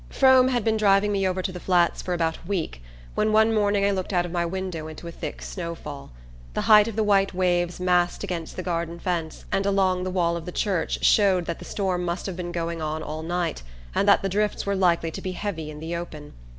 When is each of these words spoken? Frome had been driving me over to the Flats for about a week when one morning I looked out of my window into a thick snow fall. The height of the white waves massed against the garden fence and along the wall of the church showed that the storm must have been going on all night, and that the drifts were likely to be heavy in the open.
Frome 0.09 0.47
had 0.47 0.63
been 0.63 0.77
driving 0.77 1.11
me 1.11 1.27
over 1.27 1.43
to 1.43 1.51
the 1.51 1.59
Flats 1.59 2.01
for 2.01 2.15
about 2.15 2.37
a 2.37 2.47
week 2.47 2.81
when 3.13 3.31
one 3.31 3.53
morning 3.53 3.85
I 3.85 3.91
looked 3.91 4.11
out 4.11 4.25
of 4.25 4.31
my 4.31 4.47
window 4.47 4.87
into 4.87 5.07
a 5.07 5.11
thick 5.11 5.43
snow 5.43 5.75
fall. 5.75 6.09
The 6.55 6.61
height 6.61 6.87
of 6.87 6.95
the 6.95 7.03
white 7.03 7.35
waves 7.35 7.79
massed 7.79 8.23
against 8.23 8.55
the 8.55 8.63
garden 8.63 8.97
fence 8.99 9.45
and 9.51 9.63
along 9.63 10.03
the 10.03 10.09
wall 10.09 10.35
of 10.35 10.45
the 10.47 10.51
church 10.51 11.05
showed 11.05 11.45
that 11.45 11.59
the 11.59 11.65
storm 11.65 12.03
must 12.03 12.25
have 12.25 12.35
been 12.35 12.51
going 12.51 12.81
on 12.81 13.03
all 13.03 13.21
night, 13.21 13.61
and 13.93 14.07
that 14.07 14.23
the 14.23 14.27
drifts 14.29 14.65
were 14.65 14.75
likely 14.75 15.11
to 15.11 15.21
be 15.21 15.33
heavy 15.33 15.69
in 15.69 15.79
the 15.79 15.95
open. 15.95 16.33